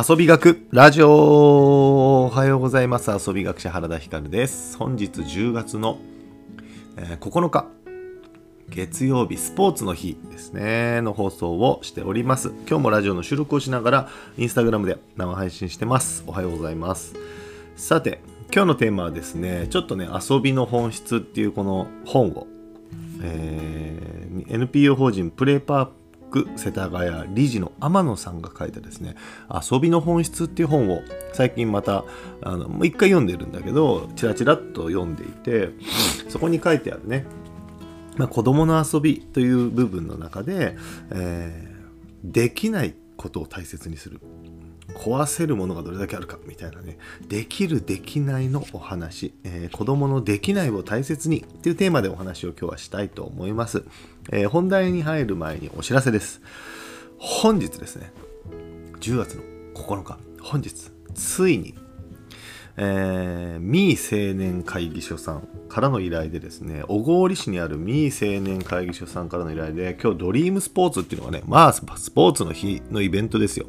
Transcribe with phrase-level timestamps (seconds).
[0.00, 2.26] 遊び学ラジオ。
[2.26, 3.10] おはようございます。
[3.10, 4.76] 遊び学者原田光です。
[4.76, 5.98] 本日10月の、
[6.96, 7.66] えー9日
[8.68, 11.00] 月曜日スポーツの日ですね。
[11.00, 12.50] の放送をしております。
[12.68, 16.22] 今日もラジオの収録をしながらインスタグラムで生配信してます。
[16.28, 17.16] おはようございます。
[17.74, 18.20] さて
[18.54, 22.46] 今日のテーマはですねちょっとね遊びの本質っていうこの本を、
[23.20, 24.08] えー
[24.48, 25.88] NPO 法人プレイパー
[26.30, 29.16] ク世田谷理事の天野さんが書いたですね
[29.50, 32.04] 「遊びの本質」っていう本を最近また
[32.42, 35.70] あのもう一回読んでるんだけどチラチラっと読んでいて
[36.28, 37.26] そこに書いてあるね
[38.16, 40.76] まあ、子供の遊びという部分の中で、
[41.12, 41.68] えー
[42.24, 44.20] できないことを大切にする。
[44.98, 46.98] 壊せるものがどれだけあるかみたいなね。
[47.28, 53.84] できるできないのお話、えー子供のできないを大切にっていうテーマでお話を今日はしたいと思います、
[54.32, 56.42] えー本題に入る前にお知らせです。
[57.18, 58.12] 本日ですね。
[59.00, 59.42] 10月の
[59.74, 60.18] 9日。
[60.40, 60.74] 本日。
[61.14, 61.74] ついに。
[62.80, 73.66] えー、ミー青年会議所さんからの依頼でですね、小郡市にあるミー青年会議所さんからの依頼で、今日ドリームスポーツっていうのがね、まあスポーツの日のイベントですよ。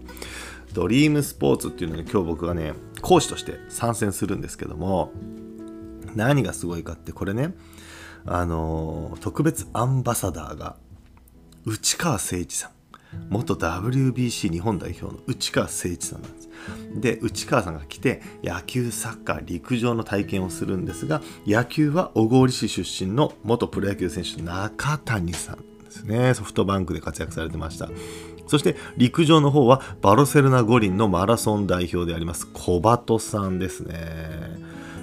[0.74, 5.12] ドリームスポーツっていうのに今日僕がね、講師として参戦するんですけども、
[6.16, 7.54] 何がすごいかって、これね、
[8.26, 10.76] あの特別アンバサダーが
[11.66, 12.72] 内川誠一さん
[13.30, 16.50] 元 WBC 日本代表の内川誠一さんなんです。
[16.96, 25.79] で内川さんが来て野球サッカー陸上の体験をするんですが野球は小郡市出身の元プロ野球選手中谷さん。
[25.90, 26.34] ですね。
[26.34, 27.90] ソフトバンクで活躍されてました。
[28.48, 33.96] そして陸上の方はバルセロナ五輪のマラソン代表であります小鳩さんですね。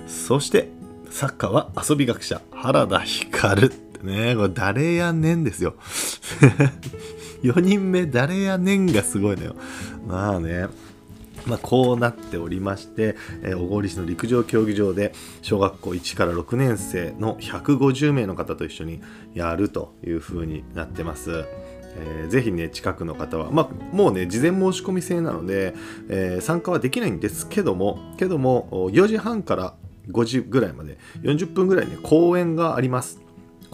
[0.06, 0.70] そして
[1.10, 4.34] サッカーは遊び学者原田光ってね。
[4.34, 5.74] これ誰やねんですよ。
[7.42, 9.54] 4人目誰やねんがすごいのよ。
[10.06, 10.66] まあね。
[11.48, 15.12] まあ、こうなっておりまして、えー小郡市の陸上競技場で
[15.42, 19.00] 小学校1から6年生の150名の方と一緒に
[19.34, 21.44] やるという風になってます。
[21.98, 25.74] えーぜひね近くの方は、まあ、もうね事前申し込み制なので、
[26.08, 29.74] えー参加はできないんですけどもけども4時半から
[30.10, 33.20] 5時ぐらいまで40分ぐらいね講演があります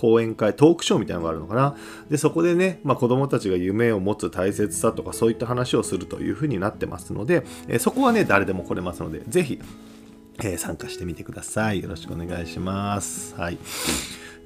[0.02, 1.76] 講演会トークショーみたいなのがあるのかな。
[2.10, 9.60] でそこでね、まあ、子どもたちが夢を持つ大切さとかそういった話をするというふうになってますので、えそこはね誰でも来れますのでぜひ、
[10.40, 11.80] えー参加してみてください。
[11.80, 13.36] よろしくお願いします。
[13.36, 13.58] はい。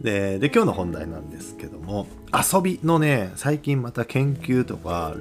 [0.03, 5.17] でで今日の本題なんですけども遊びのね最近また研究とか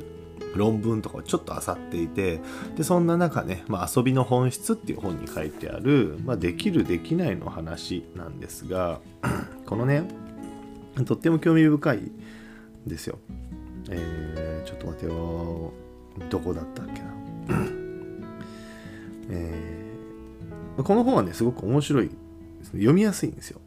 [0.53, 2.41] 論文とかをちょっと漁っていて
[2.75, 8.99] でそんな中ね、まあ、遊びの本質っていう本に書いてある、まあ、できるできないの話なんですが
[9.65, 10.03] このね
[11.03, 12.11] とっても興味深い
[12.87, 13.19] ですよ。
[13.89, 15.73] えーちょっと待てよ。
[16.29, 17.07] どこだったっけな。
[19.29, 22.11] えーこの本はね、すごく面白いで
[22.65, 22.79] すね。
[22.81, 23.61] 読みやすいんですよ。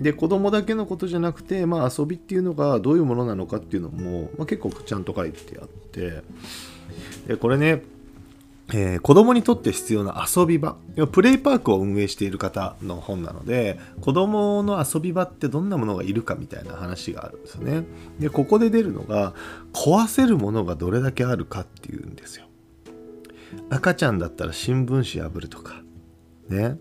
[0.00, 6.22] で、子供だけのことじゃなくて、まあ遊びっていうのがどういうものなのかっていうのも、まあ、結構ちゃんと書いてあって、
[7.26, 7.82] でこれね、
[8.72, 10.76] えー子供にとって必要な遊び場。
[11.12, 17.84] プレイパークを運営している方の本なので子供の遊び場ってどんなものがいるかみたいな話があるんですよね。
[18.18, 19.34] でここで出るのが
[19.72, 22.46] 壊せるものがどれだけあるかっていうんですよ。
[23.70, 25.82] 赤ちゃんだったら新聞紙破るとか
[26.48, 26.76] ね。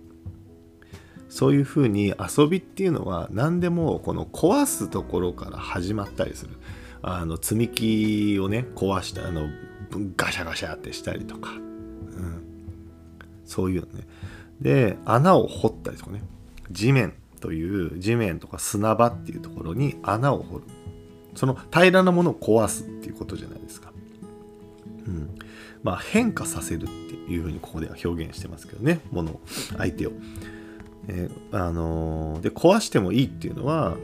[1.29, 6.57] そういうふうに遊びっていうのは何でもこの壊すところから始まったりする。
[7.01, 9.47] あの積み木をね壊したあの
[10.17, 11.51] ガシャガシャってしたりとか、
[13.47, 14.07] そういうのね。
[14.61, 16.21] で穴を掘ったりとかね。
[16.69, 20.63] 地面という地面とか砂場っていうところに穴を掘る。
[21.35, 23.91] その平らなものを壊すっていうことじゃないですか、
[25.05, 25.29] うん、
[25.83, 26.91] まあ変化させるって
[27.31, 29.01] いうふうにここでは表現してますけどね。
[29.11, 29.41] ものを
[29.77, 30.13] 相手を、
[31.07, 33.97] えーあのーで壊してもいいっていうのは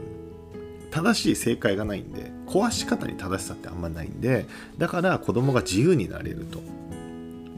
[0.90, 4.46] 正しい正解がないんで壊し方に正しさってあんまないんで
[4.78, 6.60] だから子供が自由になれると。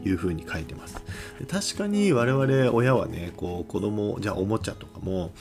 [0.05, 1.01] いうふに書いてます。
[1.49, 5.31] 確かに我々親はねこう子供じゃあおもちゃとかも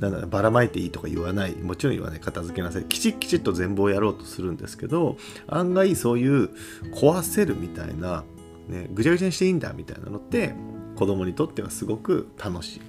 [0.00, 2.84] なんだばらまいていいとか言わないもちろん言わない片付けなさい。
[2.84, 5.16] きちっきちっと全貌をやろうとするんですけど
[5.46, 6.50] 案外そういう
[6.94, 8.24] 壊せるみたいな、
[8.68, 10.54] ね、ぐちゃぐちゃにしていいんだみたいなのって
[10.96, 12.80] 子供にとってはすごく楽しい。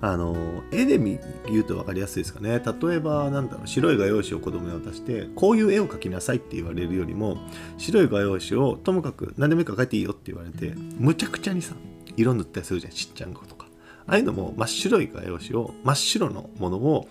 [0.00, 2.62] あの絵で見言うと分かりやすいですかね。
[2.64, 7.38] 例えばなんだろう白い画用紙を子供に渡してこういう絵を描きなさいって言われるよりも
[7.78, 11.74] 白い画用紙をともかく何でもいいから描いていいよって言われてむちゃくちゃにさ
[12.16, 13.66] 色塗ったりするじゃんちっちゃん子とか。
[14.08, 17.08] ああいうのも真っ白い画用紙を真っ白のものを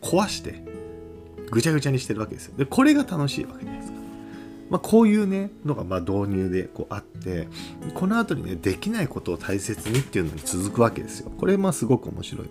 [0.00, 0.62] 壊して
[1.50, 2.54] ぐちゃぐちゃにしてるわけですよ。
[2.56, 3.95] でこれが楽しいわけじゃないですか。
[4.68, 7.48] まあ、こういうねのがまあ導入でこうあって
[7.94, 11.30] この後にねできないことを大切にっていうのに続くわけですよ。
[11.30, 12.50] これまあすごく面白い。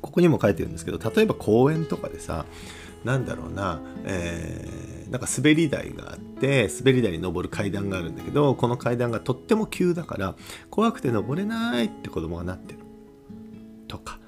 [0.00, 2.46] ここにも書いてるんですけど例えば公園とかでさ
[3.04, 10.34] なんだろうな、えー、なんか滑り台があって滑り台に登る階段があるんだけどこの階段がとっても急だから
[10.70, 12.80] 怖くて登れないって子供がなってる。
[13.88, 14.20] とか、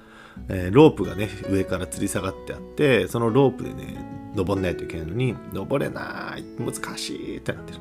[0.49, 7.79] えー、ロープがね上から吊り下がってあってそのロープでね登んないといけないのに登れない難しいってなってる。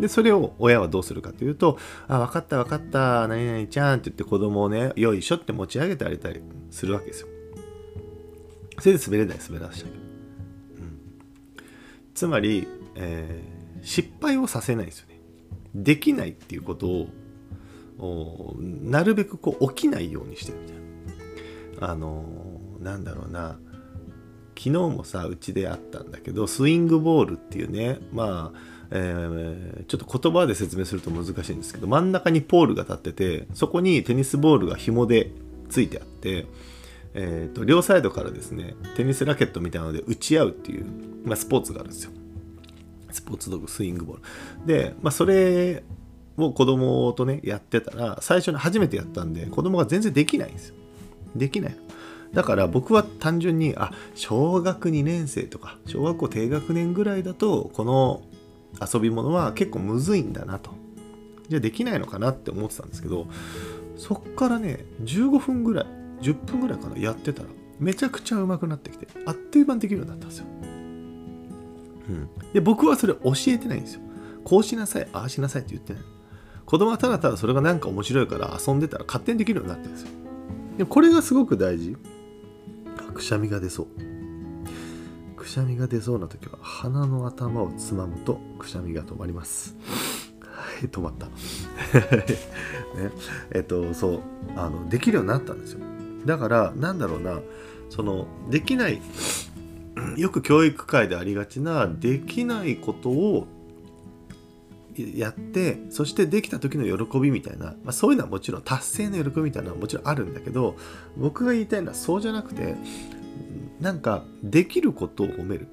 [0.00, 7.28] でそれを親はどうするかというと「あ分かった分かった何々ちゃん」って言って子供をねよいしょって持ち上げてあげたりするわけですよ。
[8.78, 9.94] それで滑れない滑らせちゃう、う
[10.84, 11.00] ん、
[12.14, 15.18] つまり、えー、失敗をさせないですよね。
[15.74, 17.08] できないっていうこと
[17.98, 20.76] をなるべくこう起きないようにしてるみたい
[21.80, 21.92] な。
[21.92, 23.58] あのー、なんだろうな。
[24.56, 35.32] 昨日もさうちであったんだけどスイングボールっていうねまあえー、ちょっと言葉で説明すると難しいんですけど真ん中にポールが立っててそこにテニスボールが紐で
[35.68, 36.46] ついてあって、
[37.14, 40.86] えーと、両サイドからですねテニスラケットみたいなので打ち合うっていう、
[41.24, 42.12] まあ、スポーツがあるんですよ。
[43.10, 44.22] スポーツ道具スイングボール。
[44.66, 45.82] で、まあ、それ
[46.36, 50.74] を子供とねやってたら最初に初めてやったんで子供が全然できないんですよ。
[51.34, 51.76] できない
[52.32, 58.22] だから僕は単純にあ小学2年生とか小学校低学年ぐらいだとこの
[58.80, 60.70] 遊び物は結構むずいんだなと。
[61.48, 63.28] じゃあできないのかなって思ってたんですけど
[63.96, 65.86] そっからね15分ぐらい
[66.20, 70.46] 10分ぐらいかなやってたらめちゃくちゃ上手くなってきてあっという間にできるようになったんですよ、
[72.08, 74.00] うん、で僕はそれ教えてないんですよ。
[74.44, 76.02] こうしなさいああしなさいって言ってない。
[76.64, 80.08] 子供はただただそれがなんか面白いから遊んでたら勝手にできるようになってるんですよ。
[80.78, 81.96] でこれがすごく大事。
[83.16, 85.36] くしゃみが出そう。
[85.36, 89.74] くしゃみが出そうな時は鼻の頭をつまむとくしゃみが止まります。
[90.42, 91.26] は い止まった。
[93.00, 93.10] ね。
[93.52, 94.20] えっとそう。
[94.54, 95.80] あのできるようになったんですよ。
[96.26, 97.40] だからなんだろうな。
[97.88, 99.00] そのできない
[100.18, 103.46] よく教育界でありがちなできないことを
[105.16, 110.76] やってそしてできた時の喜びみたいな、まあ、そういうのはもちろん達成の喜びみたいなのはもちろんあるんだけど
[111.16, 112.74] 僕が言いたいのはそうじゃなくて
[113.80, 115.68] なんかできることを褒める。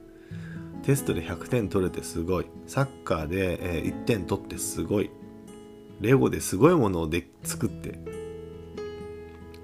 [0.83, 2.45] テストで100点取れてすごい。
[2.67, 5.09] サッカーで、1点取ってすごい。
[6.01, 7.97] レゴですごいものをで作って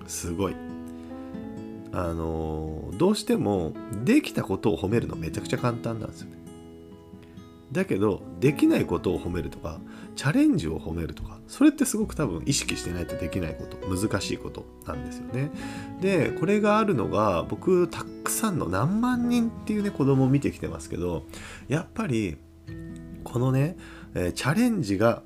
[0.07, 0.55] すごい。
[1.91, 3.73] あの、どうしても
[4.05, 6.38] できたことを褒めるのめちゃくちゃ簡単なんですよね。
[7.71, 9.79] だけどできないことを褒めるとか
[10.15, 15.51] チャレンジを褒めるとかそれってすごく多分意識してないとできないこと難しいことなんですよね。
[16.01, 21.23] でこれがあるのが僕たくさんの何万人っていうね子供を見てきてますけど
[21.67, 22.37] やっぱり
[23.23, 23.77] このね、
[24.15, 25.21] えチャレンジが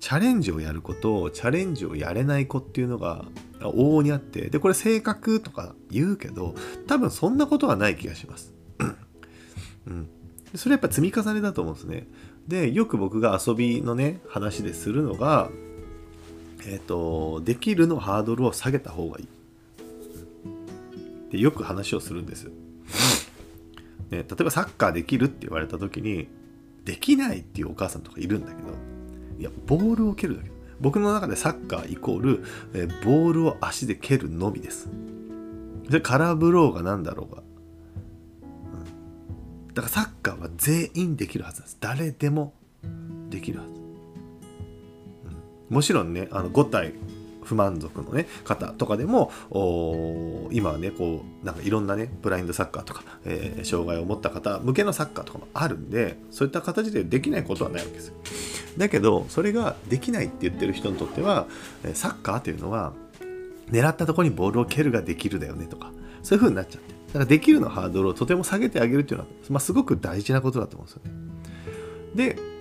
[0.00, 3.24] チャレンジをやることチャレンジをやれない子っていうのが
[3.60, 6.54] 往々にあってでこれ性格とか言うけど
[6.88, 8.52] 多分そんなことはない気がします。
[9.86, 10.08] うん。
[10.54, 12.06] それやっぱ積み重ねだと思うんですね。
[12.48, 15.50] で、よく僕が遊びのね、話でするのが、
[16.66, 19.28] えっ、ー、と、できるのハードルを下げた方がいい。
[21.32, 22.44] で、よく話をするんです。
[24.10, 26.28] ね、例えばサッカーできるって言われた時に、
[26.84, 28.68] できないっていうお母さんとかいるんだけど、
[29.38, 30.50] いや、ボールを蹴るだけ。
[30.80, 34.90] 僕の中でサッカーイコール、えボールを足で蹴るのみです。
[35.88, 37.42] で、空振ろうが何だろうが、
[39.74, 41.78] だからサッカーは全員できるはずなんです。
[41.80, 42.54] 誰でも
[43.30, 43.74] できるはず、う
[45.72, 46.94] ん、もちろんねあの5体
[47.42, 49.32] 不満足のね方とかでも
[50.50, 58.14] 今はねこうなんかいろんなねブラインドサッカーとか、えー、障害を持った方向けのサッカーとかもあるんでそういった形でできないことはないわけですよ。
[58.78, 61.46] だけどそれができないって言ってる人にとっては
[61.94, 62.92] サッカーというのは
[63.70, 65.90] 狙ったところにボールを蹴るができるだよねとか
[66.22, 72.34] そういう風になっちゃってだからできるのハードルをとても下げてあげるっていうのは、まあ、すごく大事なことだと思うんですよね。
[72.36, 72.52] で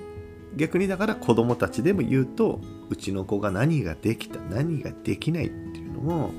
[0.55, 6.31] 逆にだから子供たちでも言うとうちの子が何ができた何ができないっていうのも、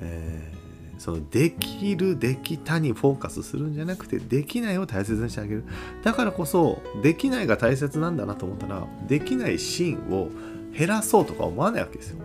[0.00, 5.64] えー、そのできるできたにフォーカスするんじゃなくてできないを大切にしてあげる
[6.04, 10.28] だからこそできないが大切なんだなと思ったらできないシーンを
[10.72, 12.18] 減らそうとか思わないわけですよ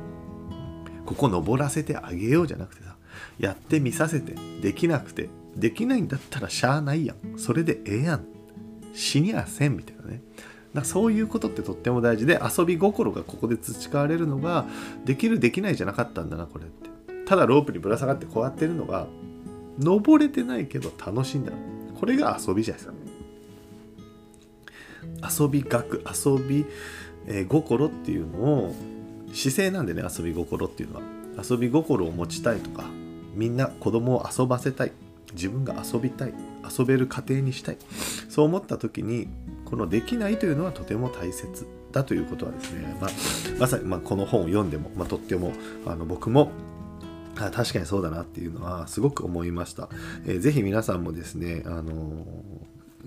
[1.07, 2.95] ここ登らせてあげようじゃなくてさ
[3.39, 7.37] やってみさせてできなくてできないんだったらしゃあないやん。
[7.37, 8.25] それでええやん。
[8.93, 10.21] 死にゃせんみたいなね。
[10.73, 14.65] だそういうことってとっても大事で遊び心がここで培われるのが
[15.05, 16.89] できるできないじゃなかったんだなこれって。
[17.27, 19.07] ただロープにぶら下がってこうやってるのが
[19.79, 21.51] 登れてないけど楽しいんだ
[21.99, 22.91] これが遊びじゃないで
[25.21, 25.43] すか。
[25.43, 26.65] 遊び学遊び、
[27.27, 28.75] えー、心っていうのを
[29.33, 31.01] 姿勢なんでね遊び心っていうのは。
[31.35, 32.85] 遊び心を持ちたいとか
[33.33, 34.91] みんな子供を遊ばせたい。
[35.33, 36.33] 自分が遊びたい。
[36.77, 37.77] 遊べる家庭にしたい。
[38.29, 39.27] そう思った時に
[39.65, 43.09] このできないというのはとても大切だということはですね、まあ、
[43.59, 45.53] まさにまこの本を読んでも、まあ、とっても
[45.85, 46.51] あの僕も
[47.37, 49.89] あ確かにそうだなっていうのはすごく思いました。
[50.25, 52.23] えー、ぜひ皆さんもですね、あのー、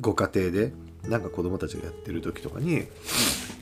[0.00, 0.72] ご家庭で
[1.04, 2.86] なんか子供たちがやってる時とかに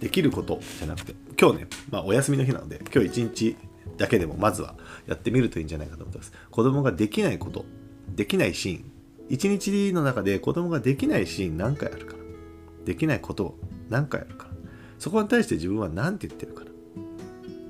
[0.00, 3.56] できることじゃなくて今日ね、まあ、お休みの日なので今日一日
[3.96, 4.74] だけでもまずは
[5.06, 6.32] やってみるといいんじゃないかと思ってます。
[6.50, 7.64] 子供ができないこと、
[8.14, 8.84] できないシーン、
[9.28, 12.24] 一日の中で子供ができないシーン何回あるかな。
[12.84, 14.54] できないことを何回あるかな。
[14.98, 16.70] そこに対して自分は何て言ってるかな。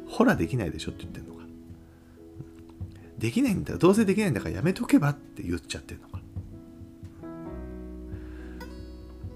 [0.09, 1.45] ほらできないでしょって言ってるのか。
[3.19, 6.21] できないんだどうせできないんだからやめとけばって言っちゃってるのか。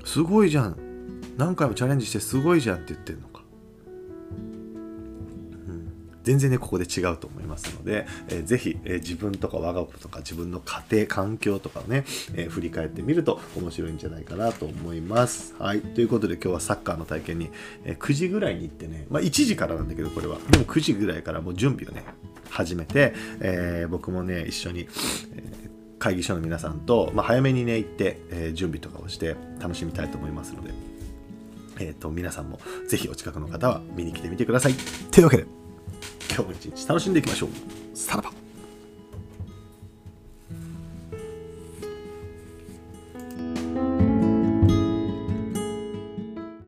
[0.04, 0.76] すごいじゃん。
[1.36, 3.37] 何回もチャレンジしてすごいじゃんって言ってるのか。
[6.28, 12.04] 全然ねここで違うと思いますので、えー、ぜひ、えー、自分とか我が子とか自分の家庭環境とかをね、
[12.34, 15.54] えー、振り返ってみると面白いんじゃないかなと思います。
[15.58, 15.80] はい。
[15.80, 17.50] ということで今日はサッカーの体験に、
[17.86, 20.36] え9時ぐらいに行ってねまあ1時からなんだけどこれは。
[20.50, 22.04] でも9時ぐらいからもう準備をね
[22.50, 24.86] 始めて、え僕もね一緒に、
[25.34, 30.74] え会議所の皆さんと、まあ、早めにね行って、え準備とかをして楽しみたいと思いますので。
[31.80, 32.58] えーと皆さんも
[32.88, 34.74] ぜひお近くの方は見に来てみてください。
[35.10, 35.57] というわけで
[36.38, 37.50] 今日も一日楽しんでいきましょう。
[37.96, 38.30] さらば